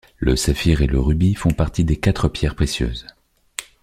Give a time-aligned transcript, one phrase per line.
[0.17, 3.05] Le saphir et le rubis font partie des quatre pierres précieuses.